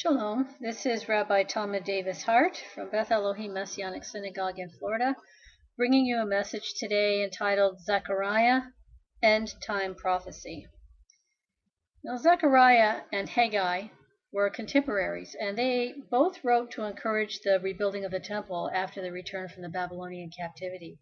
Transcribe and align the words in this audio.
Shalom, 0.00 0.54
this 0.60 0.86
is 0.86 1.08
Rabbi 1.08 1.42
Thomas 1.42 1.82
Davis 1.82 2.22
Hart 2.22 2.62
from 2.72 2.88
Beth 2.88 3.10
Elohim 3.10 3.52
Messianic 3.52 4.04
Synagogue 4.04 4.60
in 4.60 4.70
Florida, 4.70 5.16
bringing 5.76 6.06
you 6.06 6.18
a 6.18 6.24
message 6.24 6.74
today 6.74 7.24
entitled 7.24 7.80
Zechariah 7.80 8.60
End 9.24 9.52
Time 9.60 9.96
Prophecy. 9.96 10.68
Now, 12.04 12.16
Zechariah 12.16 13.00
and 13.12 13.28
Haggai 13.28 13.88
were 14.32 14.48
contemporaries, 14.50 15.34
and 15.40 15.58
they 15.58 15.94
both 16.12 16.44
wrote 16.44 16.70
to 16.70 16.84
encourage 16.84 17.40
the 17.40 17.58
rebuilding 17.58 18.04
of 18.04 18.12
the 18.12 18.20
temple 18.20 18.70
after 18.72 19.02
the 19.02 19.10
return 19.10 19.48
from 19.48 19.62
the 19.62 19.68
Babylonian 19.68 20.30
captivity. 20.30 21.00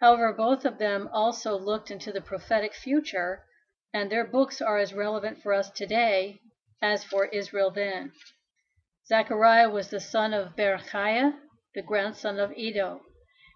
However, 0.00 0.32
both 0.32 0.64
of 0.64 0.78
them 0.78 1.10
also 1.12 1.58
looked 1.58 1.90
into 1.90 2.10
the 2.10 2.22
prophetic 2.22 2.72
future, 2.72 3.44
and 3.92 4.10
their 4.10 4.26
books 4.26 4.62
are 4.62 4.78
as 4.78 4.94
relevant 4.94 5.42
for 5.42 5.52
us 5.52 5.70
today 5.70 6.40
as 6.84 7.02
for 7.02 7.24
Israel 7.26 7.70
then. 7.70 8.12
Zechariah 9.06 9.70
was 9.70 9.88
the 9.88 10.00
son 10.00 10.34
of 10.34 10.54
Berechiah, 10.54 11.34
the 11.74 11.82
grandson 11.82 12.38
of 12.38 12.52
Iddo, 12.52 13.00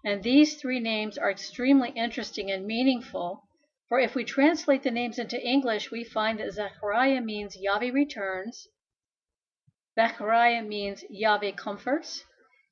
and 0.03 0.23
these 0.23 0.59
three 0.59 0.79
names 0.79 1.17
are 1.17 1.29
extremely 1.29 1.91
interesting 1.91 2.49
and 2.49 2.65
meaningful 2.65 3.47
for 3.89 3.99
if 3.99 4.13
we 4.13 4.23
translate 4.23 4.83
the 4.83 4.91
names 4.91 5.17
into 5.17 5.43
English, 5.43 5.89
we 5.89 6.03
find 6.03 6.39
that 6.39 6.53
Zechariah 6.53 7.21
means 7.21 7.57
Yahweh 7.57 7.89
returns, 7.91 8.67
Zechariah 9.95 10.61
means 10.61 11.03
Yahweh 11.09 11.53
comforts, 11.53 12.23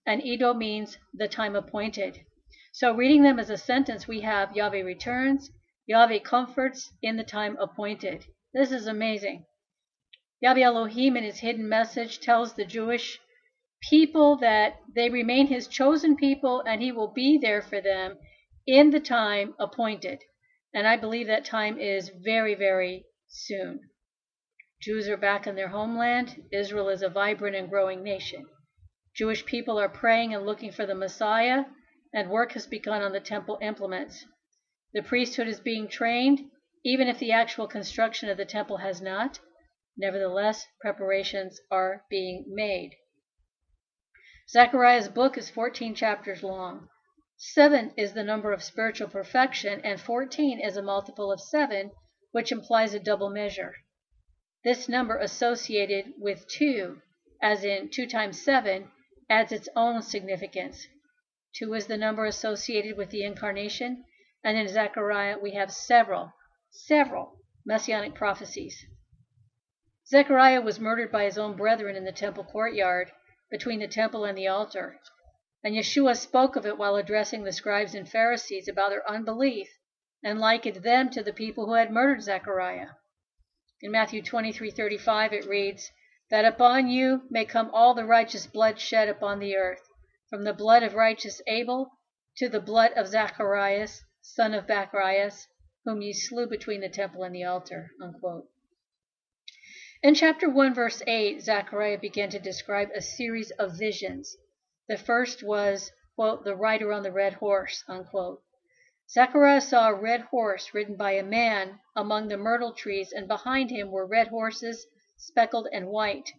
and 0.05 0.23
Iddo 0.23 0.53
means 0.53 0.99
the 1.15 1.27
time 1.27 1.55
appointed. 1.55 2.23
So 2.71 2.93
reading 2.93 3.23
them 3.23 3.39
as 3.39 3.49
a 3.49 3.57
sentence, 3.57 4.07
we 4.07 4.21
have 4.21 4.55
Yahweh 4.55 4.83
returns, 4.83 5.49
Yahweh 5.87 6.19
comforts 6.19 6.93
in 7.01 7.17
the 7.17 7.23
time 7.23 7.57
appointed. 7.57 8.23
This 8.53 8.71
is 8.71 8.85
amazing. 8.85 9.46
Yahweh 10.39 10.61
Elohim 10.61 11.17
in 11.17 11.23
his 11.23 11.39
hidden 11.39 11.67
message 11.67 12.19
tells 12.19 12.53
the 12.53 12.65
Jewish 12.65 13.19
people 13.89 14.35
that 14.37 14.79
they 14.93 15.09
remain 15.09 15.47
his 15.47 15.67
chosen 15.67 16.15
people 16.15 16.61
and 16.61 16.81
he 16.81 16.91
will 16.91 17.11
be 17.11 17.37
there 17.37 17.61
for 17.61 17.81
them 17.81 18.17
in 18.67 18.91
the 18.91 18.99
time 18.99 19.55
appointed. 19.59 20.23
And 20.73 20.87
I 20.87 20.97
believe 20.97 21.27
that 21.27 21.45
time 21.45 21.79
is 21.79 22.09
very, 22.09 22.53
very 22.53 23.05
soon. 23.27 23.79
Jews 24.79 25.09
are 25.09 25.17
back 25.17 25.47
in 25.47 25.55
their 25.55 25.69
homeland. 25.69 26.43
Israel 26.51 26.89
is 26.89 27.01
a 27.01 27.09
vibrant 27.09 27.55
and 27.55 27.69
growing 27.69 28.03
nation. 28.03 28.45
Jewish 29.15 29.43
people 29.43 29.79
are 29.79 29.89
praying 29.89 30.35
and 30.35 30.45
looking 30.45 30.71
for 30.71 30.85
the 30.85 30.93
Messiah, 30.93 31.65
and 32.13 32.29
work 32.29 32.51
has 32.51 32.67
begun 32.67 33.01
on 33.01 33.11
the 33.11 33.19
temple 33.19 33.57
implements. 33.59 34.23
The 34.93 35.01
priesthood 35.01 35.47
is 35.47 35.59
being 35.59 35.87
trained, 35.87 36.51
even 36.85 37.07
if 37.07 37.17
the 37.17 37.31
actual 37.31 37.67
construction 37.67 38.29
of 38.29 38.37
the 38.37 38.45
temple 38.45 38.77
has 38.77 39.01
not. 39.01 39.39
Nevertheless, 39.99 40.67
preparations 40.79 41.59
are 41.71 42.05
being 42.07 42.45
made. 42.47 42.95
Zechariah's 44.47 45.09
book 45.09 45.37
is 45.37 45.49
14 45.49 45.95
chapters 45.95 46.43
long. 46.43 46.87
Seven 47.35 47.93
is 47.97 48.13
the 48.13 48.23
number 48.23 48.51
of 48.51 48.63
spiritual 48.63 49.09
perfection, 49.09 49.81
and 49.83 49.99
14 49.99 50.59
is 50.59 50.77
a 50.77 50.81
multiple 50.81 51.31
of 51.31 51.41
seven, 51.41 51.91
which 52.31 52.51
implies 52.51 52.93
a 52.93 52.99
double 52.99 53.29
measure. 53.29 53.73
This 54.63 54.87
number 54.87 55.17
associated 55.17 56.13
with 56.17 56.47
2, 56.47 57.01
as 57.41 57.63
in 57.63 57.89
2 57.89 58.05
times 58.07 58.41
7, 58.41 58.91
adds 59.29 59.51
its 59.51 59.67
own 59.75 60.01
significance. 60.01 60.87
2 61.55 61.73
is 61.73 61.87
the 61.87 61.97
number 61.97 62.25
associated 62.25 62.97
with 62.97 63.09
the 63.09 63.23
incarnation, 63.23 64.05
and 64.43 64.57
in 64.57 64.67
Zechariah 64.67 65.39
we 65.39 65.51
have 65.55 65.71
several, 65.71 66.33
several 66.69 67.39
messianic 67.65 68.13
prophecies. 68.13 68.85
Zechariah 70.09 70.61
was 70.61 70.79
murdered 70.79 71.11
by 71.11 71.25
his 71.25 71.37
own 71.37 71.57
brethren 71.57 71.97
in 71.97 72.05
the 72.05 72.13
temple 72.13 72.45
courtyard, 72.45 73.11
between 73.51 73.79
the 73.81 73.89
temple 73.89 74.23
and 74.23 74.37
the 74.37 74.47
altar. 74.47 75.01
And 75.65 75.75
Yeshua 75.75 76.15
spoke 76.15 76.55
of 76.55 76.65
it 76.65 76.77
while 76.77 76.95
addressing 76.95 77.43
the 77.43 77.51
scribes 77.51 77.93
and 77.93 78.09
Pharisees 78.09 78.69
about 78.69 78.91
their 78.91 79.05
unbelief 79.05 79.67
and 80.23 80.39
likened 80.39 80.77
them 80.77 81.09
to 81.09 81.21
the 81.21 81.33
people 81.33 81.65
who 81.65 81.73
had 81.73 81.91
murdered 81.91 82.21
Zechariah. 82.23 82.91
In 83.81 83.91
Matthew 83.91 84.21
23:35 84.21 85.33
it 85.33 85.45
reads, 85.45 85.91
"That 86.29 86.45
upon 86.45 86.87
you 86.87 87.23
may 87.29 87.43
come 87.43 87.69
all 87.73 87.93
the 87.93 88.05
righteous 88.05 88.47
blood 88.47 88.79
shed 88.79 89.09
upon 89.09 89.39
the 89.39 89.57
earth, 89.57 89.89
from 90.29 90.45
the 90.45 90.53
blood 90.53 90.83
of 90.83 90.93
righteous 90.95 91.41
Abel 91.47 91.91
to 92.37 92.47
the 92.47 92.61
blood 92.61 92.93
of 92.93 93.07
Zacharias, 93.07 94.01
son 94.21 94.53
of 94.53 94.67
Barachias, 94.67 95.47
whom 95.83 96.01
ye 96.01 96.13
slew 96.13 96.47
between 96.47 96.79
the 96.79 96.87
temple 96.87 97.23
and 97.23 97.35
the 97.35 97.43
altar." 97.43 97.91
Unquote. 98.01 98.47
In 100.03 100.13
chapter 100.13 100.47
1 100.47 100.75
verse 100.75 101.01
8, 101.07 101.41
Zechariah 101.41 101.97
began 101.97 102.29
to 102.29 102.37
describe 102.39 102.89
a 102.93 103.01
series 103.01 103.49
of 103.51 103.79
visions 103.79 104.37
the 104.87 104.95
first 104.97 105.41
was, 105.41 105.91
quote, 106.15 106.43
the 106.43 106.55
rider 106.55 106.93
on 106.93 107.01
the 107.01 107.11
red 107.11 107.33
horse, 107.33 107.83
unquote. 107.87 108.43
Zechariah 109.09 109.59
saw 109.59 109.89
a 109.89 109.99
red 109.99 110.21
horse 110.21 110.71
ridden 110.71 110.97
by 110.97 111.13
a 111.13 111.23
man 111.23 111.79
among 111.95 112.27
the 112.27 112.37
myrtle 112.37 112.73
trees, 112.73 113.11
and 113.11 113.27
behind 113.27 113.71
him 113.71 113.89
were 113.89 114.05
red 114.05 114.27
horses, 114.27 114.85
speckled 115.17 115.67
and 115.73 115.87
white. 115.87 116.29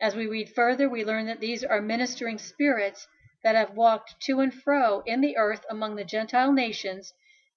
As 0.00 0.16
we 0.16 0.26
read 0.26 0.52
further, 0.52 0.88
we 0.88 1.04
learn 1.04 1.26
that 1.26 1.40
these 1.40 1.62
are 1.62 1.80
ministering 1.80 2.36
spirits 2.36 3.06
that 3.44 3.54
have 3.54 3.76
walked 3.76 4.20
to 4.22 4.40
and 4.40 4.52
fro 4.52 5.02
in 5.06 5.20
the 5.20 5.36
earth 5.36 5.64
among 5.70 5.94
the 5.94 6.04
Gentile 6.04 6.52
nations 6.52 7.12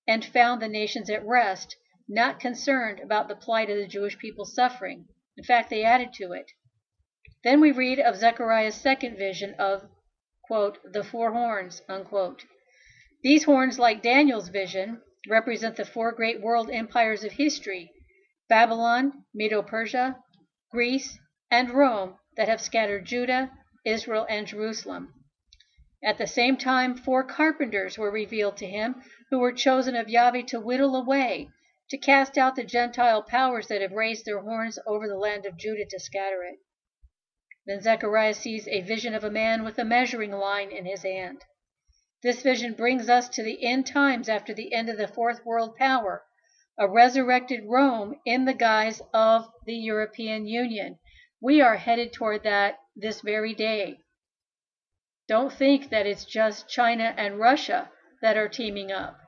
and 0.08 0.24
found 0.24 0.62
the 0.62 0.70
nations 0.70 1.10
at 1.10 1.26
rest, 1.26 1.76
not 2.08 2.40
concerned 2.40 3.00
about 3.00 3.28
the 3.28 3.36
plight 3.36 3.72
of 3.72 3.78
the 3.78 3.88
Jewish 3.88 4.18
people 4.20 4.46
suffering. 4.46 5.08
In 5.38 5.46
fact, 5.46 5.70
they 5.70 5.86
added 5.86 6.12
to 6.16 6.34
it. 6.34 6.52
Then 7.44 7.62
we 7.62 7.72
read 7.72 8.00
of 8.00 8.18
Zechariah's 8.18 8.76
second 8.76 9.18
vision 9.18 9.56
of 9.58 9.90
the 10.50 11.08
four 11.10 11.32
horns. 11.32 11.82
These 13.24 13.46
horns, 13.46 13.80
like 13.80 14.02
Daniel's 14.02 14.50
vision, 14.50 15.02
represent 15.30 15.78
the 15.78 15.86
four 15.86 16.12
great 16.12 16.42
world 16.42 16.70
empires 16.70 17.24
of 17.24 17.32
history 17.32 17.94
Babylon, 18.50 19.24
Medo 19.34 19.62
Persia, 19.62 20.18
Greece, 20.70 21.18
and 21.50 21.70
Rome 21.70 22.18
that 22.36 22.50
have 22.50 22.60
scattered 22.60 23.06
Judah, 23.06 23.52
Israel, 23.86 24.28
and 24.30 24.46
Jerusalem. 24.46 25.14
At 26.04 26.18
the 26.18 26.28
same 26.28 26.58
time, 26.58 26.98
four 26.98 27.24
carpenters 27.24 27.98
were 27.98 28.12
revealed 28.12 28.58
to 28.58 28.68
him 28.68 29.02
who 29.30 29.40
were 29.40 29.54
chosen 29.54 29.96
of 29.96 30.10
Yahweh 30.10 30.42
to 30.48 30.60
whittle 30.60 30.96
away, 30.98 31.48
to 31.92 31.98
cast 31.98 32.38
out 32.38 32.56
the 32.56 32.64
Gentile 32.64 33.22
powers 33.22 33.68
that 33.68 33.82
have 33.82 33.92
raised 33.92 34.24
their 34.24 34.40
horns 34.40 34.80
over 34.88 35.10
the 35.10 35.18
land 35.18 35.46
of 35.46 35.58
Judah 35.58 35.84
to 35.90 36.00
scatter 36.00 36.42
it. 36.42 36.58
Then 37.66 37.82
Zechariah 37.82 38.34
sees 38.34 38.66
a 38.70 38.80
vision 38.80 39.14
of 39.14 39.26
a 39.26 39.30
man 39.30 39.66
with 39.66 39.78
a 39.78 39.84
measuring 39.84 40.32
line 40.32 40.72
in 40.72 40.86
his 40.86 41.04
hand. 41.04 41.44
This 42.24 42.44
vision 42.44 42.76
brings 42.76 43.10
us 43.10 43.28
to 43.30 43.44
the 43.44 43.66
end 43.66 43.88
times 43.88 44.30
after 44.30 44.54
the 44.54 44.74
end 44.74 44.88
of 44.88 44.98
the 44.98 45.10
Fourth 45.10 45.46
World 45.46 45.76
Power, 45.76 46.24
a 46.80 46.88
resurrected 46.88 47.66
Rome 47.66 48.16
in 48.26 48.46
the 48.46 48.54
guise 48.54 49.02
of 49.14 49.50
the 49.66 49.76
European 49.76 50.48
Union. 50.48 50.98
We 51.42 51.60
are 51.60 51.76
headed 51.76 52.14
toward 52.14 52.44
that 52.44 52.80
this 52.96 53.20
very 53.20 53.54
day. 53.54 54.00
Don't 55.28 55.52
think 55.52 55.90
that 55.90 56.08
it's 56.08 56.24
just 56.24 56.70
China 56.70 57.14
and 57.18 57.38
Russia 57.38 57.92
that 58.22 58.38
are 58.38 58.48
teaming 58.48 58.94
up. 58.94 59.21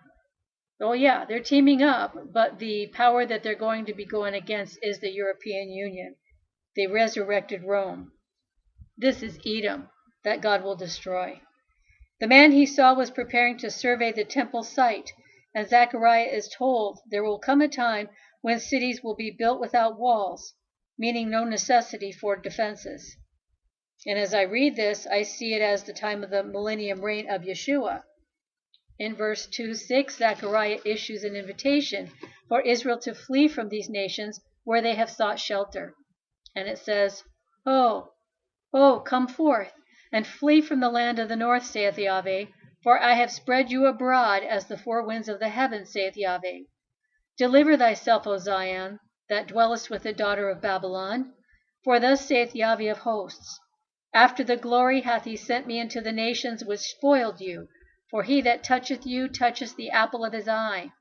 Oh, 0.82 0.94
yeah, 0.94 1.26
they're 1.26 1.40
teaming 1.40 1.84
up, 1.84 2.34
but 2.34 2.58
the 2.58 2.88
power 2.88 3.26
that 3.26 3.44
they're 3.44 3.56
going 3.56 3.86
to 3.86 3.94
be 3.94 4.06
going 4.06 4.34
against 4.34 4.80
is 4.82 5.00
the 5.00 5.12
European 5.12 5.70
Union, 5.70 6.16
They 6.76 6.88
resurrected 6.88 7.64
Rome. 7.64 8.12
This 8.98 9.22
is 9.22 9.40
Edom, 9.46 9.90
that 10.24 10.42
God 10.42 10.64
will 10.64 10.76
destroy. 10.76 11.42
The 12.20 12.28
man 12.28 12.52
he 12.52 12.66
saw 12.66 12.96
was 12.96 13.12
preparing 13.12 13.58
to 13.60 13.70
survey 13.70 14.12
the 14.12 14.26
temple 14.26 14.64
site, 14.64 15.14
and 15.54 15.68
Zechariah 15.68 16.26
is 16.26 16.48
told 16.50 17.00
there 17.06 17.24
will 17.24 17.38
come 17.38 17.62
a 17.62 17.68
time 17.68 18.10
when 18.42 18.60
cities 18.60 19.04
will 19.04 19.16
be 19.16 19.30
built 19.30 19.60
without 19.60 20.00
walls, 20.00 20.56
meaning 20.98 21.30
no 21.30 21.44
necessity 21.44 22.12
for 22.12 22.36
defenses. 22.36 23.16
And 24.06 24.18
as 24.18 24.34
I 24.34 24.42
read 24.42 24.76
this, 24.76 25.06
I 25.06 25.22
see 25.22 25.54
it 25.54 25.62
as 25.62 25.84
the 25.84 25.94
time 25.94 26.24
of 26.24 26.30
the 26.30 26.44
millennium 26.44 27.02
reign 27.02 27.30
of 27.30 27.44
Yeshua. 27.44 28.04
In 29.00 29.16
verse 29.16 29.48
2 29.48 29.74
6, 29.74 30.18
Zechariah 30.18 30.80
issues 30.86 31.24
an 31.24 31.36
invitation 31.36 32.12
for 32.48 32.62
Israel 32.62 33.00
to 33.00 33.16
flee 33.16 33.48
from 33.48 33.70
these 33.70 33.90
nations 33.90 34.40
where 34.66 34.84
they 34.84 34.94
have 34.94 35.10
sought 35.10 35.40
shelter. 35.40 35.96
And 36.56 36.68
it 36.68 36.78
says, 36.78 37.24
Oh, 37.66 38.14
Oh, 38.72 39.00
come 39.00 39.28
forth, 39.28 39.74
and 40.12 40.28
flee 40.28 40.62
from 40.62 40.80
the 40.80 40.92
land 40.92 41.18
of 41.18 41.28
the 41.28 41.36
north, 41.36 41.66
saith 41.66 41.98
Yahweh, 41.98 42.46
for 42.84 43.02
I 43.02 43.14
have 43.14 43.32
spread 43.32 43.72
you 43.72 43.88
abroad 43.88 44.44
as 44.44 44.68
the 44.68 44.78
four 44.78 45.04
winds 45.04 45.28
of 45.28 45.40
the 45.40 45.50
heaven, 45.50 45.88
saith 45.88 46.16
Yahweh. 46.16 46.66
Deliver 47.36 47.76
thyself, 47.76 48.28
O 48.28 48.38
Zion, 48.38 49.00
that 49.28 49.48
dwellest 49.48 49.90
with 49.90 50.04
the 50.04 50.14
daughter 50.14 50.50
of 50.50 50.62
Babylon. 50.62 51.34
For 51.84 52.00
thus 52.00 52.28
saith 52.28 52.54
Yahweh 52.54 52.92
of 52.92 53.00
hosts, 53.00 53.60
After 54.14 54.44
the 54.44 54.56
glory 54.56 55.02
hath 55.02 55.24
he 55.24 55.36
sent 55.36 55.66
me 55.66 55.80
into 55.80 56.00
the 56.00 56.12
nations 56.12 56.64
which 56.64 56.82
spoiled 56.82 57.42
you, 57.42 57.68
for 58.14 58.22
he 58.22 58.42
that 58.42 58.64
toucheth 58.64 59.08
you 59.08 59.28
toucheth 59.28 59.76
the 59.76 59.90
apple 59.90 60.24
of 60.24 60.34
his 60.34 60.48
eye. 60.48 60.92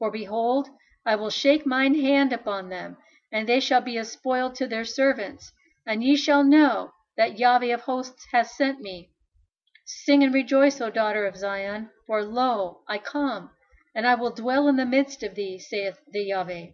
For 0.00 0.10
behold, 0.10 0.68
I 1.06 1.14
will 1.14 1.30
shake 1.30 1.64
mine 1.64 1.94
hand 1.94 2.32
upon 2.32 2.70
them, 2.70 2.96
and 3.30 3.48
they 3.48 3.60
shall 3.60 3.80
be 3.80 3.96
a 3.96 4.04
spoil 4.04 4.50
to 4.54 4.66
their 4.66 4.84
servants 4.84 5.52
and 5.86 6.02
ye 6.02 6.16
shall 6.16 6.42
know 6.42 6.92
that 7.16 7.38
Yahweh 7.38 7.72
of 7.72 7.82
hosts 7.82 8.26
hath 8.32 8.48
sent 8.48 8.80
me. 8.80 9.10
Sing 9.84 10.24
and 10.24 10.34
rejoice, 10.34 10.80
O 10.80 10.90
daughter 10.90 11.24
of 11.24 11.36
Zion, 11.36 11.88
for 12.04 12.24
lo, 12.24 12.82
I 12.88 12.98
come, 12.98 13.50
and 13.94 14.04
I 14.04 14.16
will 14.16 14.32
dwell 14.32 14.66
in 14.66 14.74
the 14.74 14.84
midst 14.84 15.22
of 15.22 15.36
thee, 15.36 15.56
saith 15.56 16.00
the 16.10 16.24
Yahweh. 16.24 16.72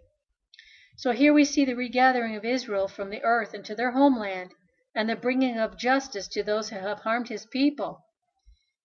So 0.97 1.13
here 1.13 1.35
we 1.35 1.45
see 1.45 1.67
the 1.67 1.77
regathering 1.77 2.35
of 2.35 2.47
Israel 2.47 2.89
from 2.89 3.11
the 3.11 3.23
earth 3.23 3.53
into 3.53 3.75
their 3.75 3.91
homeland, 3.91 4.55
and 4.95 5.07
the 5.07 5.17
bringing 5.17 5.59
of 5.59 5.77
justice 5.77 6.29
to 6.29 6.43
those 6.43 6.71
who 6.71 6.79
have 6.79 7.01
harmed 7.01 7.29
his 7.29 7.45
people. 7.45 8.06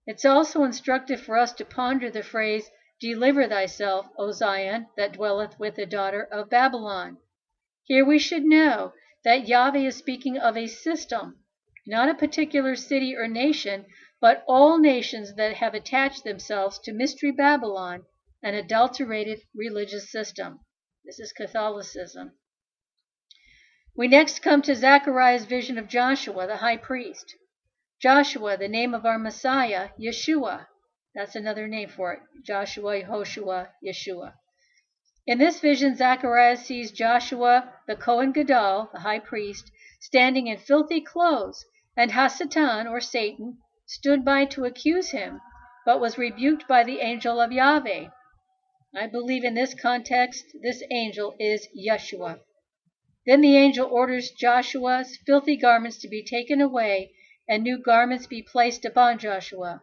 It's 0.08 0.26
also 0.26 0.64
instructive 0.64 1.22
for 1.22 1.38
us 1.38 1.54
to 1.54 1.66
ponder 1.66 2.10
the 2.10 2.24
phrase, 2.24 2.72
Deliver 3.00 3.48
thyself, 3.48 4.08
O 4.18 4.32
Zion, 4.32 4.88
that 4.98 5.14
dwelleth 5.14 5.60
with 5.60 5.76
the 5.76 5.86
daughter 5.86 6.24
of 6.24 6.50
Babylon. 6.50 7.18
Here 7.84 8.04
we 8.06 8.18
should 8.18 8.44
know 8.44 8.94
that 9.24 9.48
Yahweh 9.48 9.88
is 9.88 9.96
speaking 9.96 10.38
of 10.38 10.58
a 10.58 10.68
system, 10.68 11.44
not 11.86 12.10
a 12.10 12.16
particular 12.16 12.76
city 12.76 13.16
or 13.16 13.28
nation, 13.28 13.86
but 14.20 14.44
all 14.48 14.80
nations 14.80 15.36
that 15.36 15.56
have 15.56 15.74
attached 15.74 16.24
themselves 16.24 16.80
to 16.80 16.94
Mystery 16.94 17.32
Babylon, 17.32 18.06
an 18.42 18.56
adulterated 18.56 19.42
religious 19.54 20.12
system. 20.12 20.60
This 21.06 21.20
is 21.20 21.32
Catholicism. 21.32 22.32
We 23.96 24.08
next 24.08 24.40
come 24.40 24.62
to 24.64 24.76
Zechariah's 24.76 25.46
vision 25.46 25.78
of 25.78 25.88
Joshua, 25.88 26.48
the 26.48 26.58
high 26.58 26.78
priest. 26.78 27.36
Joshua, 28.02 28.58
the 28.58 28.68
name 28.68 28.96
of 28.96 29.06
our 29.06 29.20
Messiah, 29.20 29.90
Yeshua. 30.00 30.66
That's 31.14 31.36
another 31.36 31.68
name 31.68 31.90
for 31.90 32.14
it. 32.14 32.22
Joshua, 32.44 33.00
Yehoshua, 33.00 33.68
Yeshua. 33.86 34.34
In 35.28 35.38
this 35.38 35.60
vision, 35.60 35.96
Zacharias 35.96 36.66
sees 36.66 36.92
Joshua, 36.92 37.72
the 37.86 37.96
Kohen 37.96 38.32
Gadol, 38.32 38.90
the 38.92 39.02
high 39.02 39.20
priest, 39.20 39.72
standing 40.00 40.48
in 40.48 40.58
filthy 40.58 41.00
clothes, 41.00 41.64
and 41.96 42.10
Hasatan, 42.10 42.90
or 42.90 43.00
Satan, 43.00 43.60
stood 43.86 44.26
by 44.26 44.46
to 44.46 44.66
accuse 44.66 45.12
him, 45.12 45.40
but 45.86 46.02
was 46.02 46.18
rebuked 46.18 46.68
by 46.68 46.84
the 46.84 47.02
angel 47.02 47.40
of 47.40 47.52
Yahweh. 47.52 48.08
I 48.96 49.06
believe 49.06 49.44
in 49.44 49.54
this 49.54 49.76
context, 49.76 50.46
this 50.64 50.82
angel 50.90 51.36
is 51.40 51.68
Yeshua. 51.78 52.40
Then 53.28 53.42
the 53.42 53.56
angel 53.56 53.88
orders 53.88 54.32
Joshua's 54.32 55.20
filthy 55.28 55.56
garments 55.56 56.00
to 56.00 56.08
be 56.08 56.24
taken 56.24 56.62
away, 56.62 57.12
and 57.52 57.64
new 57.64 57.78
garments 57.78 58.28
be 58.28 58.42
placed 58.42 58.86
upon 58.86 59.20
Joshua. 59.20 59.82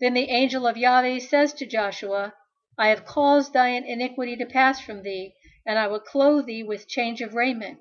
Then 0.00 0.12
the 0.12 0.28
angel 0.28 0.66
of 0.66 0.76
Yahweh 0.76 1.20
says 1.20 1.54
to 1.54 1.64
Joshua, 1.64 2.34
I 2.76 2.88
have 2.88 3.06
caused 3.06 3.52
thine 3.52 3.84
iniquity 3.84 4.34
to 4.38 4.44
pass 4.44 4.80
from 4.80 5.04
thee, 5.04 5.32
and 5.64 5.78
I 5.78 5.86
will 5.86 6.00
clothe 6.00 6.46
thee 6.46 6.64
with 6.64 6.88
change 6.88 7.20
of 7.20 7.34
raiment. 7.34 7.78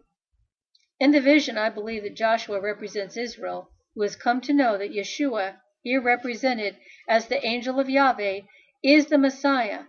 In 1.00 1.10
the 1.10 1.22
vision, 1.22 1.58
I 1.58 1.72
believe 1.72 2.04
that 2.04 2.14
Joshua 2.14 2.62
represents 2.62 3.18
Israel, 3.18 3.72
who 3.96 4.04
has 4.04 4.16
come 4.16 4.42
to 4.42 4.54
know 4.54 4.78
that 4.78 4.94
Yeshua, 4.94 5.56
here 5.82 6.04
represented 6.04 6.78
as 7.10 7.28
the 7.28 7.44
angel 7.44 7.80
of 7.80 7.90
Yahweh, 7.90 8.42
is 8.84 9.08
the 9.08 9.18
Messiah. 9.18 9.86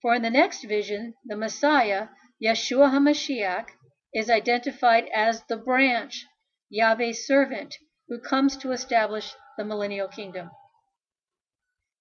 For 0.00 0.14
in 0.14 0.22
the 0.22 0.30
next 0.30 0.62
vision, 0.62 1.14
the 1.24 1.36
Messiah, 1.36 2.10
Yeshua 2.40 2.92
HaMashiach, 2.92 3.66
is 4.14 4.30
identified 4.30 5.08
as 5.12 5.42
the 5.48 5.56
branch, 5.56 6.24
Yahweh's 6.70 7.26
servant, 7.26 7.74
who 8.08 8.18
comes 8.20 8.56
to 8.56 8.72
establish 8.72 9.34
the 9.58 9.64
millennial 9.64 10.08
kingdom. 10.08 10.50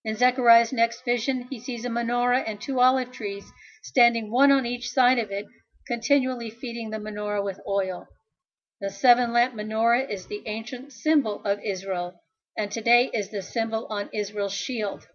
In 0.03 0.15
Zechariah's 0.15 0.71
next 0.71 1.03
vision, 1.03 1.47
he 1.49 1.59
sees 1.59 1.83
a 1.83 1.89
menorah 1.89 2.43
and 2.45 2.61
two 2.61 2.79
olive 2.79 3.11
trees 3.11 3.51
standing 3.81 4.29
one 4.29 4.51
on 4.51 4.65
each 4.65 4.91
side 4.91 5.17
of 5.17 5.31
it, 5.31 5.47
continually 5.87 6.51
feeding 6.51 6.91
the 6.91 6.99
menorah 6.99 7.43
with 7.43 7.59
oil. 7.67 8.07
The 8.81 8.91
seven 8.91 9.33
lamp 9.33 9.55
menorah 9.55 10.07
is 10.07 10.27
the 10.27 10.43
ancient 10.45 10.93
symbol 10.93 11.43
of 11.43 11.59
Israel, 11.63 12.21
and 12.55 12.71
today 12.71 13.09
is 13.13 13.29
the 13.29 13.41
symbol 13.41 13.87
on 13.89 14.09
Israel's 14.13 14.53
shield. 14.53 15.07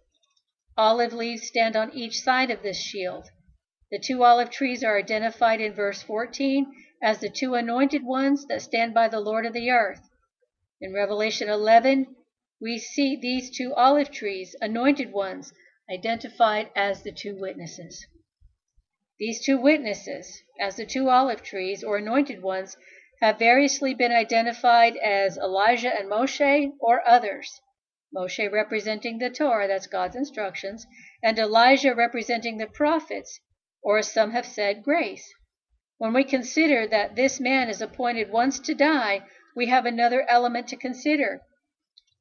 Olive 0.77 1.13
leaves 1.13 1.47
stand 1.47 1.77
on 1.77 1.93
each 1.93 2.21
side 2.21 2.51
of 2.51 2.63
this 2.63 2.81
shield. 2.81 3.29
The 3.93 4.01
two 4.01 4.25
olive 4.25 4.51
trees 4.51 4.83
are 4.83 4.99
identified 4.99 5.61
in 5.61 5.73
verse 5.73 6.03
14 6.03 6.67
as 7.01 7.21
the 7.21 7.31
two 7.31 7.55
anointed 7.55 8.03
ones 8.03 8.47
that 8.49 8.63
stand 8.63 8.93
by 8.93 9.07
the 9.07 9.21
Lord 9.21 9.47
of 9.47 9.53
the 9.53 9.71
earth. 9.71 10.10
In 10.83 10.95
Revelation 10.95 11.51
11, 11.51 12.17
we 12.59 12.79
see 12.79 13.15
these 13.15 13.51
two 13.51 13.75
olive 13.75 14.11
trees, 14.11 14.57
anointed 14.63 15.13
ones, 15.13 15.53
identified 15.93 16.71
as 16.75 17.03
the 17.03 17.13
two 17.13 17.37
witnesses. 17.39 18.07
These 19.19 19.45
two 19.45 19.59
witnesses, 19.59 20.43
as 20.59 20.77
the 20.77 20.87
two 20.87 21.11
olive 21.11 21.43
trees 21.43 21.85
or 21.85 21.99
anointed 21.99 22.43
ones, 22.43 22.79
have 23.21 23.39
variously 23.39 23.93
been 23.93 24.11
identified 24.11 24.97
as 24.97 25.37
Elijah 25.37 25.95
and 25.95 26.09
Moshe 26.09 26.73
or 26.81 27.07
others. 27.07 27.61
Moshe 28.17 28.51
representing 28.51 29.19
the 29.19 29.29
Torah, 29.29 29.69
that's 29.69 29.87
God's 29.87 30.17
instructions, 30.17 30.87
and 31.23 31.39
Elijah 31.39 31.95
representing 31.95 32.57
the 32.57 32.67
prophets, 32.67 33.39
or 33.83 33.99
as 33.99 34.11
some 34.11 34.31
have 34.31 34.47
said, 34.47 34.83
grace. 34.83 35.31
When 35.99 36.15
we 36.15 36.25
consider 36.25 36.87
that 36.87 37.17
this 37.17 37.39
man 37.39 37.69
is 37.69 37.83
appointed 37.83 38.31
once 38.31 38.59
to 38.61 38.75
die, 38.75 39.27
we 39.57 39.67
have 39.67 39.87
another 39.87 40.25
element 40.29 40.69
to 40.69 40.77
consider. 40.77 41.41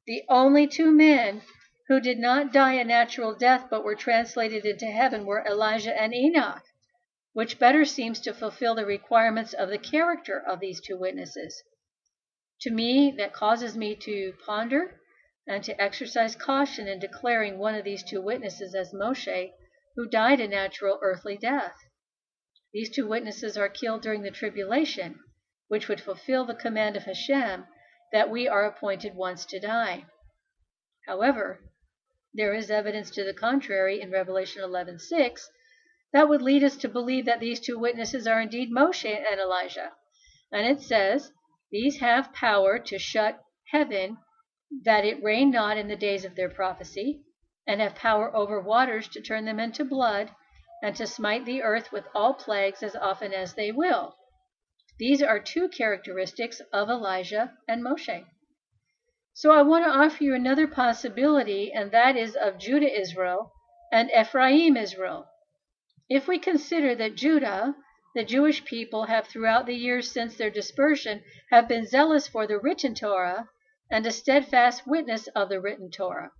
The 0.06 0.24
only 0.28 0.66
two 0.66 0.90
men 0.90 1.42
who 1.88 2.00
did 2.00 2.18
not 2.18 2.52
die 2.52 2.74
a 2.74 2.84
natural 2.84 3.34
death 3.34 3.66
but 3.70 3.84
were 3.84 3.94
translated 3.94 4.64
into 4.64 4.86
heaven 4.86 5.26
were 5.26 5.44
Elijah 5.46 6.00
and 6.00 6.14
Enoch 6.14 6.62
which 7.32 7.60
better 7.60 7.84
seems 7.84 8.20
to 8.20 8.34
fulfill 8.34 8.74
the 8.74 8.84
requirements 8.84 9.52
of 9.52 9.68
the 9.68 9.78
character 9.78 10.36
of 10.40 10.58
these 10.58 10.80
two 10.80 10.96
witnesses. 10.98 11.62
To 12.62 12.72
me, 12.72 13.12
that 13.12 13.32
causes 13.32 13.76
me 13.76 13.94
to 13.96 14.34
ponder 14.44 15.00
and 15.46 15.62
to 15.62 15.80
exercise 15.80 16.34
caution 16.34 16.88
in 16.88 16.98
declaring 16.98 17.56
one 17.56 17.76
of 17.76 17.84
these 17.84 18.02
two 18.02 18.20
witnesses 18.20 18.74
as 18.74 18.92
Moshe, 18.92 19.52
who 19.94 20.08
died 20.08 20.40
a 20.40 20.48
natural 20.48 20.98
earthly 21.02 21.36
death. 21.36 21.76
These 22.72 22.90
two 22.90 23.06
witnesses 23.06 23.56
are 23.56 23.68
killed 23.68 24.02
during 24.02 24.22
the 24.22 24.32
tribulation, 24.32 25.20
which 25.70 25.86
would 25.86 26.00
fulfill 26.00 26.44
the 26.44 26.52
command 26.52 26.96
of 26.96 27.04
Hashem 27.04 27.64
that 28.10 28.28
we 28.28 28.48
are 28.48 28.64
appointed 28.64 29.14
once 29.14 29.46
to 29.46 29.60
die. 29.60 30.04
However, 31.06 31.60
there 32.34 32.52
is 32.52 32.72
evidence 32.72 33.08
to 33.12 33.22
the 33.22 33.32
contrary 33.32 34.00
in 34.00 34.10
Revelation 34.10 34.62
11:6 34.62 35.46
that 36.12 36.28
would 36.28 36.42
lead 36.42 36.64
us 36.64 36.76
to 36.78 36.88
believe 36.88 37.24
that 37.26 37.38
these 37.38 37.60
two 37.60 37.78
witnesses 37.78 38.26
are 38.26 38.40
indeed 38.40 38.72
Moshe 38.72 39.04
and 39.04 39.38
Elijah. 39.38 39.92
And 40.50 40.66
it 40.66 40.82
says, 40.82 41.30
These 41.70 42.00
have 42.00 42.32
power 42.32 42.80
to 42.80 42.98
shut 42.98 43.40
heaven, 43.70 44.18
that 44.84 45.04
it 45.04 45.22
rain 45.22 45.52
not 45.52 45.76
in 45.78 45.86
the 45.86 45.94
days 45.94 46.24
of 46.24 46.34
their 46.34 46.50
prophecy, 46.50 47.22
and 47.64 47.80
have 47.80 47.94
power 47.94 48.34
over 48.34 48.60
waters 48.60 49.06
to 49.10 49.22
turn 49.22 49.44
them 49.44 49.60
into 49.60 49.84
blood, 49.84 50.34
and 50.82 50.96
to 50.96 51.06
smite 51.06 51.44
the 51.44 51.62
earth 51.62 51.92
with 51.92 52.06
all 52.12 52.34
plagues 52.34 52.82
as 52.82 52.96
often 52.96 53.32
as 53.32 53.54
they 53.54 53.70
will. 53.70 54.16
These 55.00 55.22
are 55.22 55.40
two 55.40 55.70
characteristics 55.70 56.60
of 56.74 56.90
Elijah 56.90 57.56
and 57.66 57.82
Moshe. 57.82 58.26
So 59.32 59.50
I 59.50 59.62
want 59.62 59.86
to 59.86 59.90
offer 59.90 60.22
you 60.22 60.34
another 60.34 60.66
possibility, 60.68 61.72
and 61.72 61.90
that 61.90 62.18
is 62.18 62.36
of 62.36 62.58
Judah 62.58 63.00
Israel 63.00 63.50
and 63.90 64.10
Ephraim 64.10 64.76
Israel. 64.76 65.26
If 66.10 66.28
we 66.28 66.38
consider 66.38 66.94
that 66.96 67.14
Judah, 67.14 67.76
the 68.14 68.24
Jewish 68.24 68.66
people, 68.66 69.06
have 69.06 69.26
throughout 69.26 69.64
the 69.64 69.74
years 69.74 70.12
since 70.12 70.36
their 70.36 70.50
dispersion 70.50 71.24
have 71.50 71.66
been 71.66 71.86
zealous 71.86 72.28
for 72.28 72.46
the 72.46 72.58
written 72.58 72.94
Torah 72.94 73.48
and 73.90 74.04
a 74.04 74.10
steadfast 74.10 74.86
witness 74.86 75.28
of 75.28 75.48
the 75.48 75.62
written 75.62 75.90
Torah. 75.90 76.30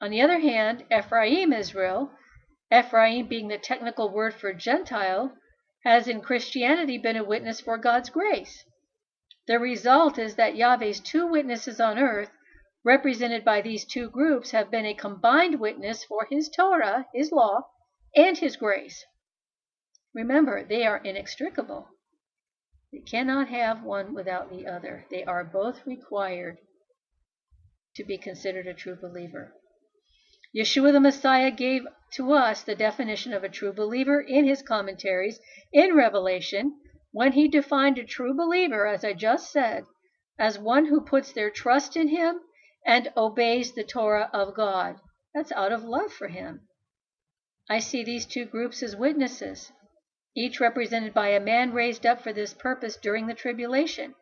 On 0.00 0.12
the 0.12 0.20
other 0.20 0.38
hand, 0.38 0.84
Ephraim 0.96 1.52
Israel, 1.52 2.12
Ephraim 2.72 3.26
being 3.26 3.48
the 3.48 3.58
technical 3.58 4.10
word 4.12 4.32
for 4.32 4.52
Gentile, 4.52 5.36
has 5.84 6.08
in 6.08 6.20
Christianity 6.20 6.98
been 6.98 7.16
a 7.16 7.24
witness 7.24 7.60
for 7.60 7.78
God's 7.78 8.10
grace. 8.10 8.64
The 9.46 9.58
result 9.58 10.18
is 10.18 10.36
that 10.36 10.56
Yahweh's 10.56 11.00
two 11.00 11.26
witnesses 11.26 11.80
on 11.80 11.98
earth, 11.98 12.30
represented 12.82 13.44
by 13.44 13.60
these 13.60 13.84
two 13.84 14.10
groups, 14.10 14.50
have 14.50 14.70
been 14.70 14.86
a 14.86 14.94
combined 14.94 15.60
witness 15.60 16.04
for 16.04 16.26
his 16.30 16.48
Torah, 16.48 17.06
his 17.12 17.30
law, 17.30 17.68
and 18.16 18.38
His 18.38 18.56
grace. 18.56 19.04
Remember, 20.14 20.64
they 20.64 20.86
are 20.86 20.98
inextricable. 20.98 21.88
They 22.92 23.00
cannot 23.00 23.48
have 23.48 23.82
one 23.82 24.14
without 24.14 24.50
the 24.50 24.66
other. 24.68 25.06
They 25.10 25.24
are 25.24 25.42
both 25.42 25.84
required 25.84 26.58
to 27.96 28.04
be 28.04 28.18
considered 28.18 28.68
a 28.68 28.74
true 28.74 28.96
believer. 29.00 29.52
Yeshua 30.56 30.92
the 30.92 31.00
Messiah 31.00 31.50
gave 31.50 31.84
to 32.12 32.32
us 32.32 32.62
the 32.62 32.76
definition 32.76 33.32
of 33.32 33.42
a 33.42 33.48
true 33.48 33.72
believer 33.72 34.20
in 34.20 34.44
his 34.44 34.62
commentaries 34.62 35.40
in 35.72 35.96
Revelation 35.96 36.78
when 37.10 37.32
he 37.32 37.48
defined 37.48 37.98
a 37.98 38.04
true 38.04 38.32
believer, 38.32 38.86
as 38.86 39.04
I 39.04 39.14
just 39.14 39.50
said, 39.50 39.84
as 40.38 40.58
one 40.58 40.86
who 40.86 41.00
puts 41.00 41.32
their 41.32 41.50
trust 41.50 41.96
in 41.96 42.08
him 42.08 42.40
and 42.86 43.12
obeys 43.16 43.72
the 43.72 43.82
Torah 43.82 44.30
of 44.32 44.54
God. 44.54 45.00
That's 45.34 45.50
out 45.52 45.72
of 45.72 45.82
love 45.82 46.12
for 46.12 46.28
him. 46.28 46.68
I 47.68 47.80
see 47.80 48.04
these 48.04 48.24
two 48.24 48.44
groups 48.44 48.80
as 48.82 48.94
witnesses, 48.94 49.72
each 50.36 50.60
represented 50.60 51.14
by 51.14 51.28
a 51.28 51.40
man 51.40 51.72
raised 51.72 52.06
up 52.06 52.20
for 52.20 52.32
this 52.32 52.54
purpose 52.54 52.96
during 52.96 53.26
the 53.26 53.34
tribulation. 53.34 54.14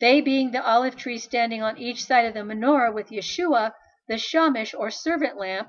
they 0.00 0.22
being 0.22 0.52
the 0.52 0.64
olive 0.64 0.96
tree 0.96 1.18
standing 1.18 1.62
on 1.62 1.76
each 1.76 2.04
side 2.04 2.24
of 2.24 2.32
the 2.32 2.40
menorah 2.40 2.94
with 2.94 3.10
Yeshua, 3.10 3.74
the 4.08 4.18
shamash 4.18 4.74
or 4.74 4.90
servant 4.90 5.36
lamp 5.36 5.68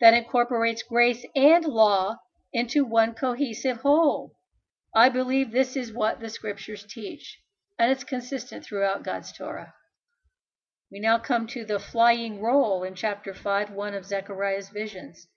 that 0.00 0.14
incorporates 0.14 0.82
grace 0.82 1.24
and 1.34 1.64
law 1.64 2.16
into 2.52 2.84
one 2.84 3.14
cohesive 3.14 3.78
whole. 3.78 4.36
I 4.94 5.08
believe 5.08 5.50
this 5.50 5.76
is 5.76 5.92
what 5.92 6.20
the 6.20 6.30
scriptures 6.30 6.84
teach, 6.84 7.40
and 7.78 7.90
it's 7.90 8.04
consistent 8.04 8.64
throughout 8.64 9.02
God's 9.02 9.32
Torah. 9.32 9.74
We 10.90 11.00
now 11.00 11.18
come 11.18 11.46
to 11.48 11.64
the 11.66 11.78
flying 11.78 12.40
roll 12.40 12.82
in 12.82 12.94
chapter 12.94 13.34
5, 13.34 13.70
1 13.70 13.94
of 13.94 14.06
Zechariah's 14.06 14.70
visions. 14.70 15.28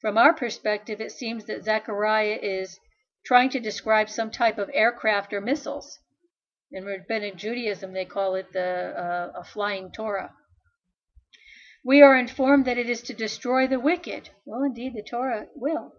From 0.00 0.16
our 0.16 0.32
perspective, 0.32 1.00
it 1.00 1.12
seems 1.12 1.44
that 1.44 1.64
Zechariah 1.64 2.38
is 2.40 2.78
trying 3.24 3.50
to 3.50 3.60
describe 3.60 4.08
some 4.08 4.30
type 4.30 4.58
of 4.58 4.70
aircraft 4.72 5.32
or 5.32 5.40
missiles. 5.40 5.98
In 6.72 6.84
Rabbinic 6.84 7.36
Judaism, 7.36 7.92
they 7.92 8.04
call 8.04 8.34
it 8.34 8.52
the 8.52 8.98
uh, 8.98 9.32
a 9.40 9.44
flying 9.44 9.92
Torah. 9.92 10.34
We 11.86 12.00
are 12.00 12.16
informed 12.16 12.64
that 12.64 12.78
it 12.78 12.88
is 12.88 13.02
to 13.02 13.12
destroy 13.12 13.66
the 13.66 13.78
wicked. 13.78 14.30
Well, 14.46 14.62
indeed, 14.62 14.94
the 14.94 15.02
Torah 15.02 15.48
will. 15.54 15.92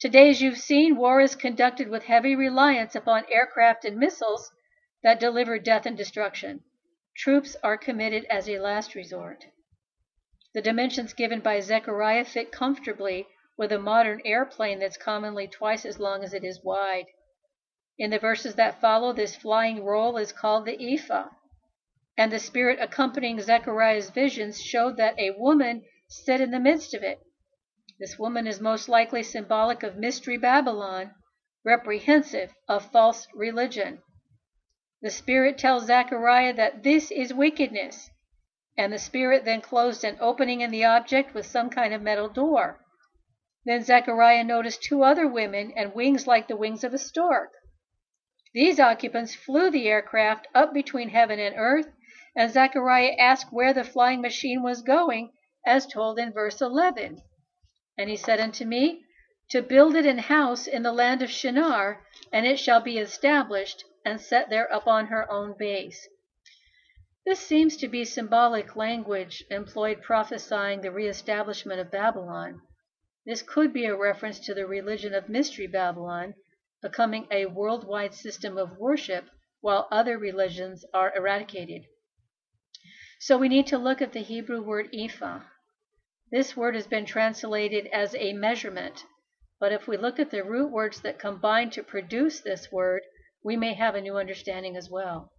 Today, 0.00 0.30
as 0.30 0.40
you've 0.40 0.56
seen, 0.56 0.96
war 0.96 1.20
is 1.20 1.36
conducted 1.36 1.88
with 1.88 2.04
heavy 2.04 2.34
reliance 2.34 2.94
upon 2.94 3.26
aircraft 3.30 3.84
and 3.84 3.98
missiles 3.98 4.50
that 5.02 5.20
deliver 5.20 5.58
death 5.58 5.84
and 5.84 5.98
destruction. 5.98 6.64
Troops 7.14 7.56
are 7.62 7.76
committed 7.76 8.24
as 8.30 8.48
a 8.48 8.58
last 8.58 8.94
resort. 8.94 9.44
The 10.54 10.62
dimensions 10.62 11.12
given 11.12 11.40
by 11.40 11.60
Zechariah 11.60 12.24
fit 12.24 12.50
comfortably 12.50 13.26
with 13.58 13.70
a 13.70 13.78
modern 13.78 14.22
airplane 14.24 14.78
that's 14.78 14.96
commonly 14.96 15.46
twice 15.46 15.84
as 15.84 15.98
long 15.98 16.24
as 16.24 16.32
it 16.32 16.42
is 16.42 16.64
wide. 16.64 17.06
In 17.98 18.10
the 18.10 18.18
verses 18.18 18.54
that 18.54 18.80
follow, 18.80 19.12
this 19.12 19.36
flying 19.36 19.84
roll 19.84 20.16
is 20.16 20.32
called 20.32 20.64
the 20.64 20.94
ephah. 20.94 21.28
And 22.18 22.32
the 22.32 22.40
spirit 22.40 22.80
accompanying 22.80 23.40
Zechariah's 23.40 24.10
visions 24.10 24.60
showed 24.60 24.96
that 24.96 25.16
a 25.20 25.30
woman 25.38 25.84
stood 26.08 26.40
in 26.40 26.50
the 26.50 26.58
midst 26.58 26.92
of 26.92 27.04
it. 27.04 27.20
This 28.00 28.18
woman 28.18 28.48
is 28.48 28.60
most 28.60 28.88
likely 28.88 29.22
symbolic 29.22 29.84
of 29.84 29.96
Mystery 29.96 30.36
Babylon, 30.36 31.12
reprehensive 31.64 32.52
of 32.66 32.90
false 32.90 33.28
religion. 33.34 34.02
The 35.00 35.10
Spirit 35.10 35.58
tells 35.58 35.86
Zechariah 35.86 36.54
that 36.54 36.82
this 36.82 37.12
is 37.12 37.32
wickedness, 37.32 38.10
and 38.76 38.92
the 38.92 38.98
Spirit 38.98 39.44
then 39.44 39.60
closed 39.60 40.02
an 40.02 40.18
opening 40.20 40.60
in 40.60 40.72
the 40.72 40.84
object 40.84 41.34
with 41.34 41.46
some 41.46 41.70
kind 41.70 41.94
of 41.94 42.02
metal 42.02 42.28
door. 42.28 42.84
Then 43.64 43.84
Zechariah 43.84 44.42
noticed 44.42 44.82
two 44.82 45.04
other 45.04 45.28
women 45.28 45.72
and 45.76 45.94
wings 45.94 46.26
like 46.26 46.48
the 46.48 46.56
wings 46.56 46.82
of 46.82 46.92
a 46.92 46.98
stork. 46.98 47.52
These 48.54 48.80
occupants 48.80 49.36
flew 49.36 49.70
the 49.70 49.86
aircraft 49.86 50.48
up 50.52 50.74
between 50.74 51.10
heaven 51.10 51.38
and 51.38 51.54
earth, 51.56 51.86
and 52.38 52.52
Zechariah 52.52 53.16
asked 53.18 53.52
where 53.52 53.74
the 53.74 53.82
flying 53.82 54.20
machine 54.20 54.62
was 54.62 54.82
going, 54.82 55.32
as 55.66 55.88
told 55.88 56.20
in 56.20 56.32
verse 56.32 56.60
11. 56.60 57.20
And 57.98 58.08
he 58.08 58.14
said 58.14 58.38
unto 58.38 58.64
me, 58.64 59.02
To 59.50 59.60
build 59.60 59.96
it 59.96 60.06
an 60.06 60.18
house 60.18 60.68
in 60.68 60.84
the 60.84 60.92
land 60.92 61.20
of 61.20 61.32
Shinar, 61.32 62.06
and 62.32 62.46
it 62.46 62.60
shall 62.60 62.80
be 62.80 62.96
established, 62.96 63.84
and 64.04 64.20
set 64.20 64.50
there 64.50 64.66
upon 64.66 65.06
her 65.06 65.28
own 65.28 65.56
base. 65.58 66.06
This 67.26 67.40
seems 67.40 67.76
to 67.78 67.88
be 67.88 68.04
symbolic 68.04 68.76
language 68.76 69.42
employed 69.50 70.00
prophesying 70.00 70.80
the 70.80 70.92
reestablishment 70.92 71.80
of 71.80 71.90
Babylon. 71.90 72.62
This 73.26 73.42
could 73.42 73.72
be 73.72 73.86
a 73.86 73.96
reference 73.96 74.38
to 74.46 74.54
the 74.54 74.64
religion 74.64 75.12
of 75.12 75.28
Mystery 75.28 75.66
Babylon 75.66 76.34
becoming 76.82 77.26
a 77.32 77.46
worldwide 77.46 78.14
system 78.14 78.56
of 78.56 78.78
worship 78.78 79.28
while 79.60 79.88
other 79.90 80.16
religions 80.16 80.84
are 80.94 81.12
eradicated. 81.16 81.84
So 83.20 83.36
we 83.36 83.48
need 83.48 83.66
to 83.66 83.78
look 83.78 84.00
at 84.00 84.12
the 84.12 84.22
Hebrew 84.22 84.62
word 84.62 84.90
ephah. 84.94 85.40
This 86.30 86.56
word 86.56 86.76
has 86.76 86.86
been 86.86 87.04
translated 87.04 87.88
as 87.88 88.14
a 88.14 88.32
measurement, 88.32 89.04
but 89.58 89.72
if 89.72 89.88
we 89.88 89.96
look 89.96 90.20
at 90.20 90.30
the 90.30 90.44
root 90.44 90.70
words 90.70 91.00
that 91.00 91.18
combine 91.18 91.70
to 91.70 91.82
produce 91.82 92.40
this 92.40 92.70
word, 92.70 93.02
we 93.42 93.56
may 93.56 93.74
have 93.74 93.96
a 93.96 94.00
new 94.00 94.16
understanding 94.16 94.76
as 94.76 94.88
well. 94.88 95.32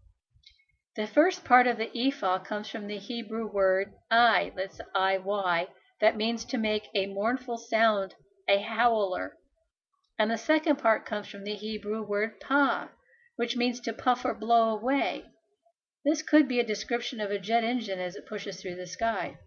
The 0.97 1.07
first 1.07 1.45
part 1.45 1.67
of 1.67 1.77
the 1.77 1.89
ephah 1.97 2.39
comes 2.39 2.69
from 2.69 2.87
the 2.87 2.97
Hebrew 2.97 3.47
word 3.47 3.93
I, 4.11 4.51
that's 4.57 4.81
I-Y, 4.93 5.67
that 6.01 6.17
means 6.17 6.43
to 6.45 6.57
make 6.57 6.89
a 6.93 7.07
mournful 7.07 7.57
sound, 7.57 8.13
a 8.49 8.59
howler. 8.59 9.37
And 10.17 10.29
the 10.29 10.37
second 10.37 10.79
part 10.79 11.05
comes 11.05 11.29
from 11.29 11.45
the 11.45 11.55
Hebrew 11.55 12.03
word 12.03 12.41
pa, 12.41 12.89
which 13.37 13.55
means 13.55 13.79
to 13.81 13.93
puff 13.93 14.25
or 14.25 14.33
blow 14.33 14.71
away. 14.77 15.31
This 16.05 16.21
could 16.21 16.47
be 16.47 16.59
a 16.59 16.65
description 16.65 17.19
of 17.19 17.29
a 17.29 17.39
jet 17.39 17.63
engine 17.63 17.99
as 17.99 18.15
it 18.15 18.25
pushes 18.25 18.61
through 18.61 18.75
the 18.75 18.87
sky. 18.87 19.37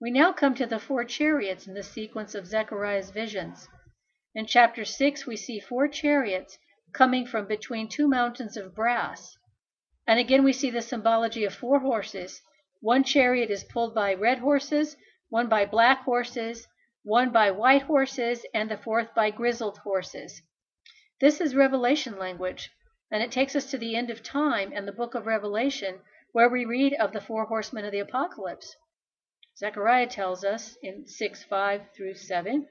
We 0.00 0.10
now 0.10 0.32
come 0.32 0.54
to 0.56 0.66
the 0.66 0.78
four 0.78 1.04
chariots 1.04 1.66
in 1.66 1.74
the 1.74 1.82
sequence 1.82 2.34
of 2.34 2.46
Zechariah's 2.46 3.10
visions. 3.10 3.68
In 4.34 4.46
chapter 4.46 4.84
6, 4.84 5.26
we 5.26 5.36
see 5.36 5.60
four 5.60 5.88
chariots 5.88 6.58
coming 6.92 7.26
from 7.26 7.46
between 7.46 7.88
two 7.88 8.08
mountains 8.08 8.56
of 8.56 8.74
brass. 8.74 9.36
And 10.06 10.18
again, 10.18 10.42
we 10.42 10.52
see 10.52 10.70
the 10.70 10.82
symbology 10.82 11.44
of 11.44 11.54
four 11.54 11.80
horses. 11.80 12.40
One 12.80 13.04
chariot 13.04 13.50
is 13.50 13.64
pulled 13.64 13.94
by 13.94 14.14
red 14.14 14.38
horses, 14.38 14.96
one 15.28 15.48
by 15.48 15.66
black 15.66 16.02
horses, 16.02 16.66
one 17.02 17.30
by 17.30 17.50
white 17.50 17.82
horses, 17.82 18.44
and 18.54 18.70
the 18.70 18.78
fourth 18.78 19.14
by 19.14 19.30
grizzled 19.30 19.78
horses. 19.78 20.42
This 21.20 21.40
is 21.40 21.54
Revelation 21.54 22.18
language, 22.18 22.70
and 23.10 23.22
it 23.22 23.32
takes 23.32 23.56
us 23.56 23.70
to 23.70 23.78
the 23.78 23.96
end 23.96 24.10
of 24.10 24.22
time 24.22 24.72
and 24.74 24.86
the 24.86 24.92
book 24.92 25.14
of 25.14 25.26
Revelation, 25.26 26.00
where 26.32 26.48
we 26.48 26.64
read 26.64 26.92
of 26.94 27.12
the 27.12 27.20
four 27.20 27.46
horsemen 27.46 27.84
of 27.84 27.92
the 27.92 27.98
apocalypse. 27.98 28.76
Zechariah 29.56 30.06
tells 30.06 30.44
us 30.44 30.76
in 30.82 31.06
6 31.06 31.44
5 31.44 31.90
through 31.96 32.14
7. 32.14 32.68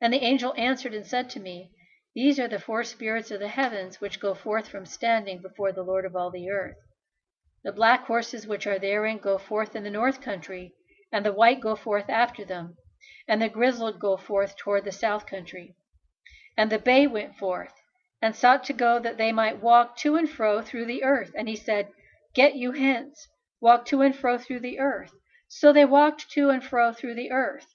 And 0.00 0.12
the 0.12 0.22
angel 0.22 0.54
answered 0.56 0.92
and 0.94 1.06
said 1.06 1.30
to 1.30 1.40
me, 1.40 1.72
These 2.14 2.38
are 2.38 2.48
the 2.48 2.60
four 2.60 2.84
spirits 2.84 3.30
of 3.30 3.40
the 3.40 3.48
heavens 3.48 4.00
which 4.00 4.20
go 4.20 4.34
forth 4.34 4.68
from 4.68 4.84
standing 4.84 5.40
before 5.40 5.72
the 5.72 5.82
Lord 5.82 6.04
of 6.04 6.14
all 6.14 6.30
the 6.30 6.50
earth. 6.50 6.76
The 7.64 7.72
black 7.72 8.04
horses 8.04 8.46
which 8.46 8.66
are 8.66 8.78
therein 8.78 9.18
go 9.18 9.38
forth 9.38 9.74
in 9.74 9.82
the 9.82 9.90
north 9.90 10.20
country, 10.20 10.74
and 11.10 11.24
the 11.24 11.32
white 11.32 11.60
go 11.60 11.74
forth 11.74 12.10
after 12.10 12.44
them, 12.44 12.76
and 13.26 13.40
the 13.40 13.48
grizzled 13.48 13.98
go 13.98 14.16
forth 14.16 14.56
toward 14.56 14.84
the 14.84 14.92
south 14.92 15.26
country. 15.26 15.74
And 16.56 16.70
the 16.70 16.78
bay 16.78 17.06
went 17.06 17.36
forth, 17.36 17.72
and 18.22 18.34
sought 18.34 18.64
to 18.64 18.72
go 18.72 18.98
that 18.98 19.18
they 19.18 19.30
might 19.30 19.62
walk 19.62 19.96
to 19.96 20.16
and 20.16 20.28
fro 20.28 20.62
through 20.62 20.86
the 20.86 21.04
earth. 21.04 21.32
And 21.36 21.48
he 21.48 21.56
said, 21.56 21.88
Get 22.34 22.54
you 22.54 22.72
hence, 22.72 23.28
walk 23.60 23.84
to 23.86 24.00
and 24.00 24.16
fro 24.16 24.38
through 24.38 24.60
the 24.60 24.78
earth. 24.78 25.12
So 25.48 25.72
they 25.72 25.84
walked 25.84 26.30
to 26.30 26.50
and 26.50 26.64
fro 26.64 26.92
through 26.92 27.14
the 27.14 27.30
earth. 27.30 27.74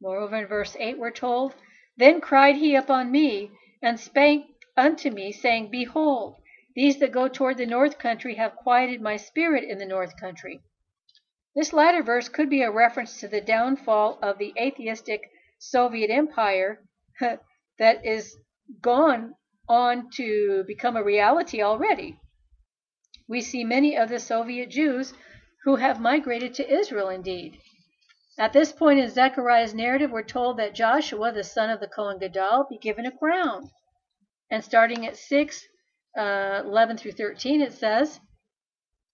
Moreover, 0.00 0.36
in 0.36 0.46
verse 0.46 0.76
8 0.78 0.98
we're 0.98 1.10
told, 1.10 1.54
Then 1.96 2.20
cried 2.20 2.56
he 2.56 2.74
upon 2.74 3.10
me, 3.10 3.50
and 3.82 3.98
spake 3.98 4.46
unto 4.76 5.10
me, 5.10 5.32
saying, 5.32 5.70
Behold, 5.70 6.36
these 6.74 6.98
that 6.98 7.12
go 7.12 7.28
toward 7.28 7.56
the 7.56 7.66
north 7.66 7.98
country 7.98 8.34
have 8.34 8.56
quieted 8.56 9.00
my 9.00 9.16
spirit 9.16 9.64
in 9.64 9.78
the 9.78 9.86
north 9.86 10.16
country. 10.16 10.60
This 11.54 11.72
latter 11.72 12.02
verse 12.02 12.28
could 12.28 12.50
be 12.50 12.62
a 12.62 12.70
reference 12.70 13.20
to 13.20 13.28
the 13.28 13.40
downfall 13.40 14.18
of 14.22 14.38
the 14.38 14.52
atheistic 14.58 15.30
Soviet 15.58 16.10
Empire 16.10 16.82
that 17.78 18.04
is 18.04 18.36
gone 18.80 19.34
on 19.68 20.10
to 20.16 20.64
become 20.66 20.96
a 20.96 21.04
reality 21.04 21.62
already. 21.62 22.18
We 23.28 23.40
see 23.40 23.64
many 23.64 23.96
of 23.96 24.08
the 24.08 24.18
Soviet 24.18 24.70
Jews 24.70 25.14
who 25.64 25.76
have 25.76 26.00
migrated 26.00 26.54
to 26.54 26.70
Israel 26.70 27.08
indeed. 27.08 27.58
At 28.38 28.52
this 28.52 28.72
point 28.72 28.98
in 28.98 29.08
Zechariah's 29.08 29.74
narrative, 29.74 30.10
we're 30.10 30.24
told 30.24 30.58
that 30.58 30.74
Joshua, 30.74 31.32
the 31.32 31.44
son 31.44 31.70
of 31.70 31.80
the 31.80 31.88
Kohen 31.88 32.18
Gadol, 32.18 32.66
be 32.68 32.78
given 32.78 33.06
a 33.06 33.16
crown. 33.16 33.70
And 34.50 34.62
starting 34.62 35.06
at 35.06 35.16
6, 35.16 35.66
uh, 36.18 36.62
11 36.64 36.98
through 36.98 37.12
13, 37.12 37.62
it 37.62 37.72
says, 37.72 38.20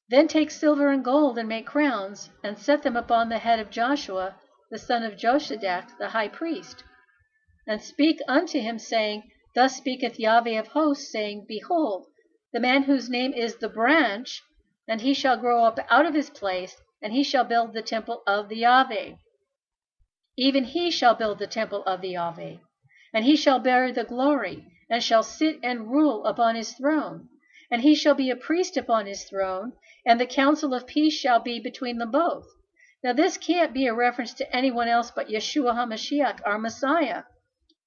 Then 0.09 0.27
take 0.27 0.51
silver 0.51 0.89
and 0.89 1.05
gold 1.05 1.39
and 1.39 1.49
make 1.49 1.67
crowns, 1.67 2.31
and 2.43 2.59
set 2.59 2.83
them 2.83 2.97
upon 2.97 3.29
the 3.29 3.39
head 3.39 3.61
of 3.61 3.71
Joshua, 3.71 4.37
the 4.71 4.79
son 4.79 5.05
of 5.05 5.17
Josadak, 5.17 5.99
the 5.99 6.09
high 6.09 6.29
priest. 6.29 6.83
And 7.67 7.81
speak 7.81 8.21
unto 8.27 8.59
him, 8.59 8.79
saying, 8.79 9.31
Thus 9.53 9.77
speaketh 9.77 10.21
Yahweh 10.21 10.59
of 10.61 10.69
hosts, 10.69 11.11
saying, 11.11 11.47
Behold, 11.49 12.07
the 12.53 12.61
man 12.61 12.85
whose 12.85 13.11
name 13.11 13.33
is 13.33 13.57
the 13.57 13.69
branch, 13.69 14.43
and 14.87 15.01
he 15.01 15.13
shall 15.13 15.37
grow 15.37 15.65
up 15.65 15.79
out 15.89 16.07
of 16.07 16.15
his 16.15 16.31
place, 16.31 16.77
and 17.03 17.13
he 17.13 17.25
shall 17.25 17.43
build 17.43 17.73
the 17.73 17.83
temple 17.83 18.23
of 18.29 18.49
the 18.49 18.59
Yahweh. 18.59 19.15
Even 20.37 20.65
he 20.65 20.91
shall 20.91 21.17
build 21.17 21.41
the 21.41 21.49
temple 21.49 21.83
of 21.85 22.01
the 22.01 22.11
Yahweh, 22.11 22.59
and 23.13 23.25
he 23.25 23.35
shall 23.35 23.59
bear 23.59 23.93
the 23.93 24.05
glory, 24.05 24.65
and 24.89 25.03
shall 25.03 25.25
sit 25.25 25.59
and 25.65 25.91
rule 25.91 26.25
upon 26.27 26.55
his 26.55 26.73
throne. 26.75 27.29
And 27.73 27.83
he 27.83 27.97
shall 27.97 28.15
be 28.15 28.31
a 28.31 28.37
priest 28.37 28.77
upon 28.77 29.07
his 29.07 29.25
throne, 29.25 29.73
and 30.07 30.21
the 30.21 30.27
counsel 30.27 30.75
of 30.75 30.87
peace 30.87 31.15
shall 31.15 31.41
be 31.41 31.59
between 31.59 31.99
them 31.99 32.13
both. 32.13 32.47
Now, 33.03 33.15
this 33.15 33.37
can't 33.37 33.73
be 33.73 33.87
a 33.87 33.95
reference 33.95 34.33
to 34.35 34.57
anyone 34.57 34.87
else 34.87 35.11
but 35.11 35.29
Yeshua 35.29 35.75
HaMashiach, 35.75 36.41
our 36.45 36.59
Messiah. 36.59 37.25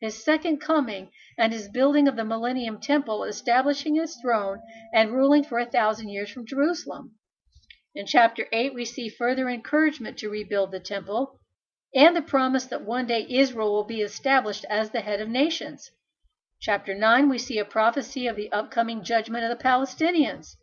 His 0.03 0.21
second 0.21 0.57
coming, 0.57 1.09
and 1.37 1.53
his 1.53 1.69
building 1.69 2.09
of 2.09 2.17
the 2.17 2.25
Millennium 2.25 2.77
Temple, 2.77 3.23
establishing 3.23 3.95
his 3.95 4.17
throne 4.17 4.59
and 4.93 5.13
ruling 5.13 5.45
for 5.45 5.59
a 5.59 5.65
thousand 5.65 6.09
years 6.09 6.29
from 6.29 6.45
Jerusalem. 6.45 7.15
In 7.95 8.05
chapter 8.05 8.49
8, 8.51 8.73
we 8.73 8.83
see 8.83 9.07
further 9.07 9.47
encouragement 9.47 10.17
to 10.17 10.29
rebuild 10.29 10.71
the 10.71 10.81
temple 10.81 11.39
and 11.95 12.13
the 12.13 12.21
promise 12.21 12.65
that 12.65 12.81
one 12.81 13.07
day 13.07 13.25
Israel 13.29 13.71
will 13.71 13.85
be 13.85 14.01
established 14.01 14.65
as 14.69 14.89
the 14.89 14.99
head 14.99 15.21
of 15.21 15.29
nations. 15.29 15.89
Chapter 16.59 16.93
9, 16.93 17.29
we 17.29 17.37
see 17.37 17.57
a 17.57 17.63
prophecy 17.63 18.27
of 18.27 18.35
the 18.35 18.51
upcoming 18.51 19.05
judgment 19.05 19.45
of 19.45 19.57
the 19.57 19.63
Palestinians, 19.63 20.57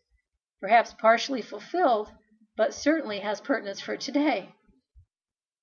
perhaps 0.61 0.93
partially 0.93 1.41
fulfilled, 1.41 2.13
but 2.59 2.75
certainly 2.75 3.21
has 3.21 3.41
pertinence 3.41 3.81
for 3.81 3.97
today. 3.97 4.55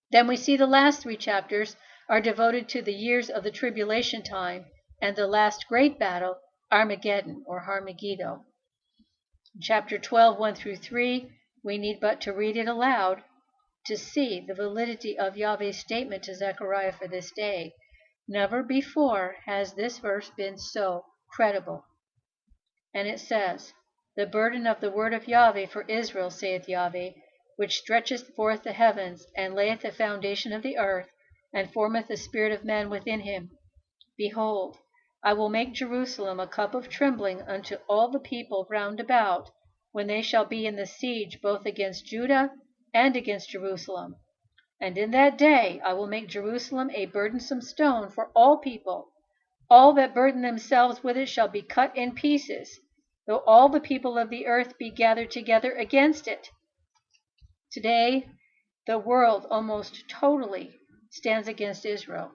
Then 0.10 0.26
we 0.26 0.36
see 0.36 0.58
the 0.58 0.66
last 0.66 1.04
three 1.04 1.18
chapters 1.18 1.76
are 2.10 2.22
devoted 2.22 2.70
to 2.70 2.82
the 2.82 2.94
years 2.94 3.30
of 3.30 3.44
the 3.44 3.52
tribulation 3.52 4.24
time 4.24 4.66
and 5.02 5.16
the 5.16 5.28
last 5.28 5.68
great 5.68 6.00
battle, 6.00 6.40
Armageddon 6.72 7.44
or 7.46 7.62
Harmageddo. 7.62 8.46
In 9.56 9.62
chapter 9.62 9.98
12, 9.98 10.40
1 10.40 10.56
through 10.56 10.78
3, 10.78 11.30
we 11.64 11.78
need 11.78 12.00
but 12.00 12.22
to 12.22 12.32
read 12.32 12.56
it 12.56 12.68
aloud 12.68 13.24
to 13.86 13.98
see 13.98 14.40
the 14.40 14.54
validity 14.54 15.18
of 15.18 15.38
Yahweh's 15.38 15.80
statement 15.80 16.24
to 16.24 16.36
Zechariah 16.36 16.94
for 16.94 17.08
this 17.08 17.32
day. 17.32 17.74
Never 18.28 18.64
before 18.64 19.38
has 19.46 19.74
this 19.74 19.98
verse 19.98 20.30
been 20.38 20.58
so 20.58 21.06
credible. 21.32 21.86
And 22.94 23.08
it 23.08 23.20
says, 23.20 23.74
The 24.16 24.26
burden 24.26 24.68
of 24.68 24.82
the 24.82 24.92
word 24.92 25.14
of 25.14 25.28
Yahweh 25.28 25.68
for 25.68 25.84
Israel, 25.84 26.30
saith 26.30 26.68
Yahweh, 26.68 27.12
which 27.56 27.78
stretcheth 27.78 28.36
forth 28.36 28.64
the 28.64 28.74
heavens, 28.74 29.26
and 29.36 29.54
layeth 29.56 29.82
the 29.82 29.92
foundation 29.92 30.52
of 30.54 30.64
the 30.64 30.78
earth, 30.78 31.10
and 31.58 31.74
formeth 31.74 32.08
the 32.08 32.16
spirit 32.16 32.52
of 32.52 32.64
man 32.64 32.88
within 32.88 33.20
him. 33.22 33.50
Behold, 34.16 34.78
I 35.24 35.34
will 35.34 35.50
make 35.50 35.74
Jerusalem 35.74 36.40
a 36.40 36.46
cup 36.46 36.76
of 36.76 36.88
trembling 36.88 37.42
unto 37.42 37.78
all 37.90 38.12
the 38.12 38.20
people 38.20 38.68
round 38.70 39.00
about, 39.00 39.50
when 39.92 40.06
they 40.06 40.22
shall 40.22 40.46
be 40.46 40.68
in 40.68 40.76
the 40.76 40.86
siege 40.86 41.42
both 41.42 41.66
against 41.66 42.06
Judah 42.06 42.52
and 42.94 43.16
against 43.16 43.50
Jerusalem. 43.50 44.18
And 44.80 45.00
in 45.00 45.10
that 45.10 45.36
day 45.36 45.82
I 45.84 45.94
will 45.94 46.06
make 46.06 46.28
Jerusalem 46.28 46.92
a 46.94 47.08
burdensome 47.08 47.62
stone 47.62 48.12
for 48.12 48.30
all 48.36 48.60
people. 48.60 49.12
All 49.68 49.94
that 49.94 50.14
burden 50.14 50.44
themselves 50.44 51.04
with 51.04 51.18
it 51.18 51.28
shall 51.28 51.48
be 51.48 51.64
cut 51.64 51.98
in 51.98 52.14
pieces, 52.14 52.80
though 53.26 53.42
all 53.48 53.68
the 53.68 53.80
people 53.80 54.16
of 54.20 54.30
the 54.30 54.46
earth 54.46 54.78
be 54.78 54.92
gathered 54.92 55.32
together 55.32 55.72
against 55.72 56.28
it. 56.28 56.50
Today, 57.72 58.30
the 58.86 59.00
world 59.00 59.48
almost 59.50 60.08
totally 60.08 60.76
stands 61.18 61.48
against 61.48 61.86
Israel. 61.86 62.32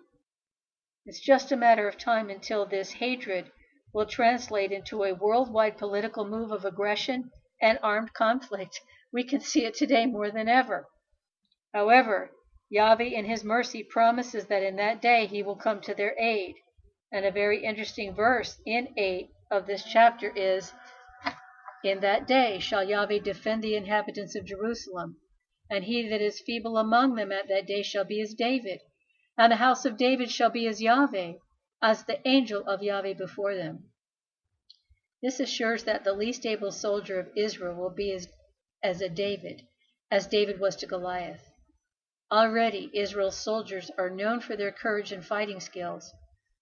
It's 1.07 1.21
just 1.21 1.51
a 1.51 1.57
matter 1.57 1.89
of 1.89 1.97
time 1.97 2.31
until 2.31 2.67
this 2.67 2.93
hatred 2.93 3.51
will 3.95 4.07
translate 4.07 4.73
into 4.73 5.05
a 5.05 5.15
worldwide 5.15 5.79
political 5.79 6.25
move 6.29 6.51
of 6.51 6.65
aggression 6.65 7.31
and 7.61 7.79
armed 7.83 8.13
conflict. 8.13 8.81
We 9.13 9.25
can 9.25 9.41
see 9.41 9.65
it 9.65 9.75
today 9.75 10.07
more 10.07 10.31
than 10.31 10.49
ever. 10.49 10.89
However, 11.73 12.31
Yahweh 12.71 13.05
in 13.05 13.25
his 13.25 13.45
mercy 13.45 13.83
promises 13.83 14.47
that 14.47 14.63
in 14.63 14.77
that 14.77 15.01
day 15.01 15.27
he 15.27 15.43
will 15.43 15.57
come 15.57 15.81
to 15.83 15.95
their 15.95 16.15
aid. 16.19 16.57
And 17.13 17.25
a 17.25 17.31
very 17.31 17.65
interesting 17.65 18.15
verse 18.15 18.61
in 18.65 18.95
8 18.97 19.29
of 19.51 19.67
this 19.67 19.85
chapter 19.85 20.31
is, 20.35 20.73
In 21.85 22.01
that 22.01 22.27
day 22.27 22.59
shall 22.59 22.83
Yahweh 22.83 23.19
defend 23.19 23.63
the 23.63 23.77
inhabitants 23.77 24.35
of 24.35 24.47
Jerusalem, 24.47 25.19
and 25.73 25.85
he 25.85 26.07
that 26.07 26.21
is 26.21 26.39
feeble 26.39 26.77
among 26.77 27.15
them 27.15 27.33
at 27.33 27.49
that 27.49 27.67
day 27.67 27.83
shall 27.83 28.05
be 28.05 28.21
as 28.21 28.35
David, 28.35 28.79
and 29.39 29.51
the 29.51 29.57
house 29.57 29.87
of 29.87 29.97
David 29.97 30.31
shall 30.31 30.51
be 30.51 30.67
as 30.67 30.83
Yahweh, 30.83 31.33
as 31.81 32.05
the 32.05 32.21
angel 32.29 32.63
of 32.69 32.83
Yahweh 32.83 33.15
before 33.15 33.55
them. 33.55 33.91
This 35.23 35.41
assures 35.41 35.85
that 35.85 36.05
the 36.05 36.13
least 36.13 36.45
able 36.45 36.73
soldier 36.73 37.19
of 37.19 37.31
Israel 37.35 37.75
will 37.75 37.89
be 37.89 38.13
as, 38.13 38.29
as 38.83 39.01
a 39.01 39.09
David, 39.09 39.67
as 40.11 40.27
David 40.27 40.61
was 40.61 40.77
to 40.77 40.87
Goliath. 40.87 41.49
Already 42.31 42.91
Israel's 42.93 43.39
soldiers 43.39 43.91
are 43.97 44.11
known 44.11 44.41
for 44.41 44.57
their 44.57 44.73
courage 44.73 45.11
and 45.11 45.25
fighting 45.25 45.61
skills, 45.61 46.13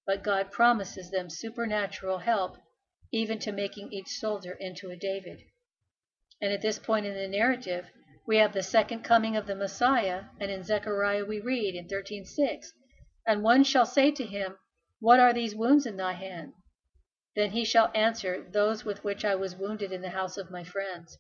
but 0.06 0.22
God 0.22 0.52
promises 0.52 1.10
them 1.10 1.28
supernatural 1.30 2.18
help, 2.18 2.58
even 3.10 3.40
to 3.40 3.50
making 3.50 3.92
each 3.92 4.20
soldier 4.20 4.52
into 4.52 4.88
a 4.90 4.96
David. 4.96 5.42
And 6.40 6.52
at 6.52 6.62
this 6.62 6.78
point 6.78 7.06
in 7.06 7.14
the 7.14 7.26
narrative, 7.26 7.90
we 8.30 8.36
have 8.36 8.52
the 8.52 8.62
second 8.62 9.02
coming 9.02 9.36
of 9.36 9.48
the 9.48 9.56
Messiah, 9.56 10.26
and 10.38 10.52
in 10.52 10.62
Zechariah 10.62 11.24
we 11.24 11.40
read 11.40 11.74
in 11.74 11.88
13:6, 11.88 12.68
And 13.26 13.42
one 13.42 13.64
shall 13.64 13.84
say 13.84 14.12
to 14.12 14.24
him, 14.24 14.56
What 15.00 15.18
are 15.18 15.32
these 15.32 15.56
wounds 15.56 15.84
in 15.84 15.96
thy 15.96 16.12
hand? 16.12 16.52
Then 17.34 17.50
he 17.50 17.64
shall 17.64 17.90
answer, 17.92 18.48
Those 18.48 18.84
with 18.84 19.02
which 19.02 19.24
I 19.24 19.34
was 19.34 19.56
wounded 19.56 19.90
in 19.90 20.00
the 20.00 20.10
house 20.10 20.36
of 20.36 20.48
my 20.48 20.62
friends. 20.62 21.18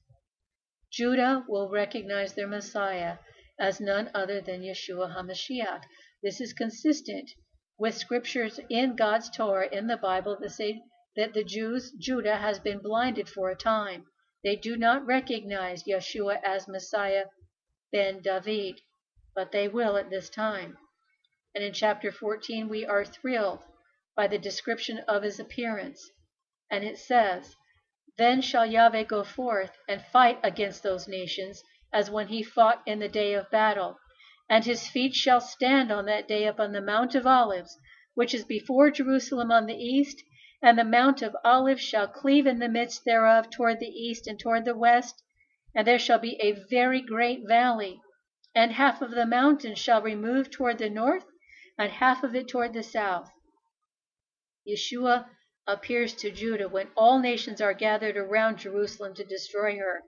Judah 0.92 1.44
will 1.48 1.68
recognize 1.68 2.34
their 2.34 2.46
Messiah 2.46 3.18
as 3.58 3.80
none 3.80 4.12
other 4.14 4.40
than 4.40 4.62
Yeshua 4.62 5.12
HaMashiach. 5.12 5.82
This 6.22 6.40
is 6.40 6.52
consistent 6.52 7.28
with 7.76 7.96
scriptures 7.96 8.60
in 8.68 8.94
God's 8.94 9.30
Torah 9.30 9.68
in 9.72 9.88
the 9.88 9.96
Bible 9.96 10.38
that 10.40 10.50
say 10.50 10.80
that 11.16 11.34
the 11.34 11.42
Jews, 11.42 11.90
Judah, 11.98 12.36
has 12.36 12.60
been 12.60 12.78
blinded 12.78 13.28
for 13.28 13.50
a 13.50 13.56
time. 13.56 14.06
They 14.42 14.56
do 14.56 14.76
not 14.76 15.04
recognize 15.04 15.84
Yeshua 15.84 16.42
as 16.42 16.66
Messiah 16.66 17.26
ben 17.92 18.22
David, 18.22 18.80
but 19.34 19.52
they 19.52 19.68
will 19.68 19.98
at 19.98 20.08
this 20.08 20.30
time. 20.30 20.78
And 21.54 21.62
in 21.62 21.74
chapter 21.74 22.10
14, 22.10 22.68
we 22.68 22.86
are 22.86 23.04
thrilled 23.04 23.64
by 24.16 24.28
the 24.28 24.38
description 24.38 25.00
of 25.00 25.24
his 25.24 25.38
appearance. 25.38 26.10
And 26.70 26.84
it 26.84 26.96
says, 26.96 27.54
Then 28.16 28.40
shall 28.40 28.64
Yahweh 28.64 29.02
go 29.02 29.24
forth 29.24 29.76
and 29.88 30.00
fight 30.06 30.40
against 30.42 30.82
those 30.82 31.06
nations, 31.06 31.62
as 31.92 32.10
when 32.10 32.28
he 32.28 32.42
fought 32.42 32.82
in 32.86 32.98
the 32.98 33.08
day 33.08 33.34
of 33.34 33.50
battle. 33.50 33.98
And 34.48 34.64
his 34.64 34.88
feet 34.88 35.14
shall 35.14 35.40
stand 35.40 35.92
on 35.92 36.06
that 36.06 36.26
day 36.28 36.46
upon 36.46 36.72
the 36.72 36.80
Mount 36.80 37.14
of 37.14 37.26
Olives, 37.26 37.76
which 38.14 38.32
is 38.32 38.44
before 38.44 38.90
Jerusalem 38.90 39.52
on 39.52 39.66
the 39.66 39.76
east, 39.76 40.22
and 40.62 40.78
the 40.78 40.84
Mount 40.84 41.22
of 41.22 41.34
Olives 41.42 41.80
shall 41.80 42.06
cleave 42.06 42.46
in 42.46 42.58
the 42.58 42.68
midst 42.68 43.04
thereof 43.04 43.48
toward 43.48 43.80
the 43.80 43.88
east 43.88 44.26
and 44.26 44.38
toward 44.38 44.64
the 44.64 44.76
west, 44.76 45.22
and 45.74 45.86
there 45.86 45.98
shall 45.98 46.18
be 46.18 46.38
a 46.40 46.52
very 46.68 47.00
great 47.00 47.48
valley. 47.48 48.00
And 48.54 48.72
half 48.72 49.00
of 49.00 49.12
the 49.12 49.24
mountain 49.24 49.74
shall 49.74 50.02
remove 50.02 50.50
toward 50.50 50.78
the 50.78 50.90
north, 50.90 51.24
and 51.78 51.90
half 51.90 52.22
of 52.22 52.34
it 52.34 52.48
toward 52.48 52.74
the 52.74 52.82
south. 52.82 53.30
Yeshua 54.68 55.26
appears 55.66 56.12
to 56.14 56.30
Judah 56.30 56.68
when 56.68 56.88
all 56.96 57.18
nations 57.20 57.60
are 57.60 57.72
gathered 57.72 58.16
around 58.16 58.58
Jerusalem 58.58 59.14
to 59.14 59.24
destroy 59.24 59.78
her. 59.78 60.02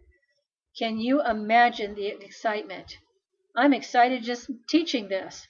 Can 0.78 0.98
you 0.98 1.22
imagine 1.22 1.94
the 1.94 2.08
excitement? 2.08 2.98
I'm 3.56 3.72
excited 3.72 4.22
just 4.22 4.50
teaching 4.68 5.08
this. 5.08 5.46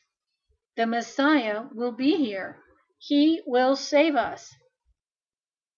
The 0.77 0.87
Messiah 0.87 1.65
will 1.73 1.93
be 1.93 2.17
here. 2.17 2.59
He 2.99 3.43
will 3.47 3.75
save 3.75 4.15
us. 4.15 4.55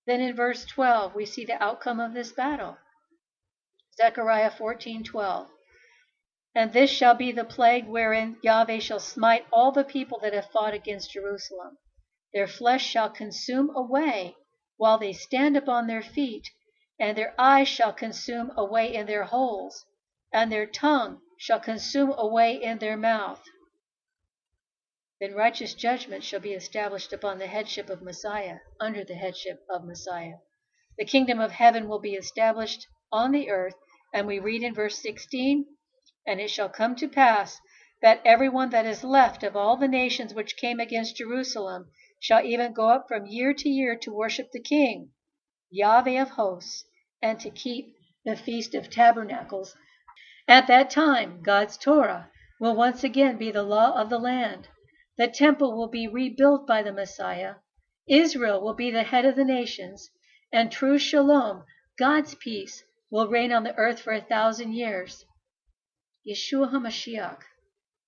Then 0.06 0.20
in 0.20 0.36
verse 0.36 0.64
12, 0.66 1.14
we 1.14 1.24
see 1.24 1.44
the 1.44 1.62
outcome 1.62 1.98
of 1.98 2.12
this 2.12 2.32
battle. 2.32 2.76
Zechariah 3.96 4.50
14:12. 4.50 5.48
And 6.54 6.72
this 6.72 6.90
shall 6.90 7.14
be 7.14 7.32
the 7.32 7.44
plague 7.44 7.86
wherein 7.86 8.36
Yahweh 8.42 8.80
shall 8.80 9.00
smite 9.00 9.46
all 9.52 9.72
the 9.72 9.84
people 9.84 10.18
that 10.20 10.34
have 10.34 10.50
fought 10.50 10.74
against 10.74 11.12
Jerusalem. 11.12 11.78
Their 12.32 12.46
flesh 12.46 12.84
shall 12.84 13.10
consume 13.10 13.74
away 13.74 14.36
while 14.76 14.98
they 14.98 15.12
stand 15.12 15.56
upon 15.56 15.86
their 15.86 16.02
feet, 16.02 16.50
and 16.98 17.16
their 17.16 17.34
eyes 17.38 17.68
shall 17.68 17.92
consume 17.92 18.52
away 18.56 18.94
in 18.94 19.06
their 19.06 19.24
holes, 19.24 19.86
and 20.32 20.50
their 20.52 20.66
tongue 20.66 21.20
shall 21.38 21.60
consume 21.60 22.12
away 22.12 22.62
in 22.62 22.78
their 22.78 22.96
mouth. 22.96 23.42
Then 25.24 25.32
righteous 25.32 25.72
judgment 25.72 26.22
shall 26.22 26.40
be 26.40 26.52
established 26.52 27.10
upon 27.10 27.38
the 27.38 27.46
headship 27.46 27.88
of 27.88 28.02
Messiah, 28.02 28.58
under 28.78 29.04
the 29.04 29.14
headship 29.14 29.64
of 29.70 29.86
Messiah. 29.86 30.34
The 30.98 31.06
kingdom 31.06 31.40
of 31.40 31.50
heaven 31.50 31.88
will 31.88 31.98
be 31.98 32.12
established 32.12 32.86
on 33.10 33.32
the 33.32 33.48
earth, 33.48 33.74
and 34.12 34.26
we 34.26 34.38
read 34.38 34.62
in 34.62 34.74
verse 34.74 34.98
16, 34.98 35.64
And 36.26 36.40
it 36.42 36.50
shall 36.50 36.68
come 36.68 36.94
to 36.96 37.08
pass 37.08 37.58
that 38.02 38.20
every 38.22 38.50
one 38.50 38.68
that 38.68 38.84
is 38.84 39.02
left 39.02 39.42
of 39.42 39.56
all 39.56 39.78
the 39.78 39.88
nations 39.88 40.34
which 40.34 40.58
came 40.58 40.78
against 40.78 41.16
Jerusalem 41.16 41.90
shall 42.20 42.44
even 42.44 42.74
go 42.74 42.90
up 42.90 43.08
from 43.08 43.24
year 43.24 43.54
to 43.54 43.68
year 43.70 43.96
to 43.96 44.12
worship 44.12 44.50
the 44.52 44.60
King, 44.60 45.10
Yahweh 45.70 46.20
of 46.20 46.32
hosts, 46.32 46.84
and 47.22 47.40
to 47.40 47.48
keep 47.48 47.96
the 48.26 48.36
Feast 48.36 48.74
of 48.74 48.90
Tabernacles. 48.90 49.74
At 50.46 50.66
that 50.66 50.90
time, 50.90 51.40
God's 51.40 51.78
Torah 51.78 52.30
will 52.60 52.76
once 52.76 53.02
again 53.02 53.38
be 53.38 53.50
the 53.50 53.62
law 53.62 53.98
of 53.98 54.10
the 54.10 54.18
land. 54.18 54.68
The 55.16 55.28
temple 55.28 55.76
will 55.76 55.88
be 55.88 56.08
rebuilt 56.08 56.66
by 56.66 56.82
the 56.82 56.92
Messiah. 56.92 57.56
Israel 58.08 58.60
will 58.60 58.74
be 58.74 58.90
the 58.90 59.04
head 59.04 59.24
of 59.24 59.36
the 59.36 59.44
nations, 59.44 60.10
and 60.52 60.72
true 60.72 60.98
shalom, 60.98 61.64
God's 61.98 62.34
peace, 62.34 62.82
will 63.10 63.28
reign 63.28 63.52
on 63.52 63.62
the 63.62 63.76
earth 63.76 64.00
for 64.00 64.12
a 64.12 64.20
thousand 64.20 64.72
years. 64.72 65.24
Yeshua 66.26 66.72
HaMashiach, 66.72 67.42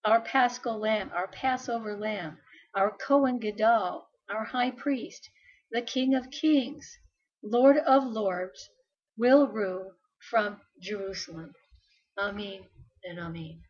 our 0.04 0.20
paschal 0.20 0.78
lamb, 0.78 1.10
our 1.14 1.28
Passover 1.28 1.96
lamb, 1.96 2.38
our 2.74 2.90
Cohen 2.90 3.38
Gadol, 3.38 4.08
our 4.28 4.44
high 4.44 4.70
priest, 4.70 5.30
the 5.70 5.82
King 5.82 6.14
of 6.14 6.30
kings, 6.30 6.98
Lord 7.42 7.76
of 7.78 8.04
lords, 8.04 8.68
will 9.16 9.46
rule 9.46 9.92
from 10.30 10.60
Jerusalem. 10.80 11.54
Amen 12.18 12.66
and 13.04 13.20
Amen. 13.20 13.62